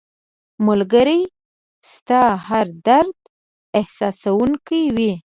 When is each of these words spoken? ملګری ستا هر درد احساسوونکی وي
ملګری 0.67 1.21
ستا 1.91 2.23
هر 2.47 2.65
درد 2.87 3.17
احساسوونکی 3.79 4.83
وي 4.95 5.13